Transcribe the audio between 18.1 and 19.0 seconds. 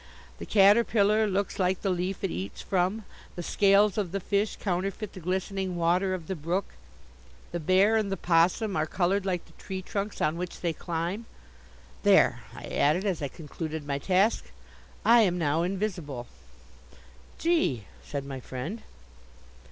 my friend.